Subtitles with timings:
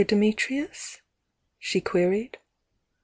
[0.03, 1.01] Dimitrius?"
[1.59, 2.39] she queried.